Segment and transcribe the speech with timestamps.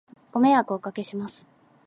[0.31, 1.45] ご迷惑をお掛けします